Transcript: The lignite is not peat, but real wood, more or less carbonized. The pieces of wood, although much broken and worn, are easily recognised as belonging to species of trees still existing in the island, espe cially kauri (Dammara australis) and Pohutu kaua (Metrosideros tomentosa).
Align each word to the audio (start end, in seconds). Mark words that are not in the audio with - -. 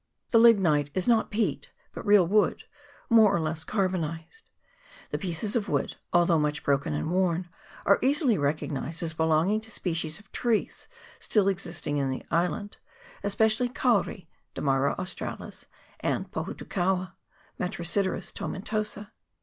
The 0.31 0.39
lignite 0.39 0.89
is 0.95 1.07
not 1.07 1.29
peat, 1.29 1.69
but 1.93 2.03
real 2.07 2.25
wood, 2.25 2.63
more 3.11 3.31
or 3.35 3.39
less 3.39 3.63
carbonized. 3.63 4.49
The 5.11 5.19
pieces 5.19 5.55
of 5.55 5.69
wood, 5.69 5.95
although 6.11 6.39
much 6.39 6.63
broken 6.63 6.95
and 6.95 7.11
worn, 7.11 7.49
are 7.85 7.99
easily 8.01 8.35
recognised 8.35 9.03
as 9.03 9.13
belonging 9.13 9.61
to 9.61 9.69
species 9.69 10.17
of 10.19 10.31
trees 10.31 10.87
still 11.19 11.47
existing 11.47 11.97
in 11.97 12.09
the 12.09 12.25
island, 12.31 12.77
espe 13.23 13.45
cially 13.45 13.75
kauri 13.75 14.27
(Dammara 14.55 14.97
australis) 14.97 15.67
and 15.99 16.31
Pohutu 16.31 16.65
kaua 16.65 17.11
(Metrosideros 17.59 18.33
tomentosa). 18.33 19.11